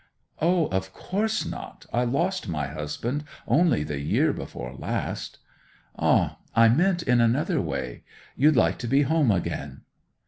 'O, 0.41 0.65
of 0.69 0.93
course 0.93 1.45
not! 1.45 1.85
I 1.93 2.05
lost 2.05 2.47
my 2.49 2.65
husband 2.65 3.23
only 3.47 3.83
the 3.83 3.99
year 3.99 4.33
before 4.33 4.73
last.' 4.73 5.37
'Ah! 5.95 6.37
I 6.55 6.69
meant 6.69 7.03
in 7.03 7.21
another 7.21 7.61
way. 7.61 8.03
You'd 8.35 8.55
like 8.55 8.79
to 8.79 8.87
be 8.87 9.03
home 9.03 9.29
again? 9.29 9.81